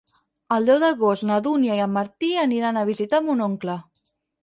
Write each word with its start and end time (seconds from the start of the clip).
El 0.55 0.65
deu 0.69 0.79
d'agost 0.83 1.27
na 1.31 1.37
Dúnia 1.49 1.77
i 1.81 1.83
en 1.85 1.95
Martí 1.99 2.33
aniran 2.49 2.83
a 2.83 2.87
visitar 2.93 3.25
mon 3.31 3.49
oncle. 3.53 3.81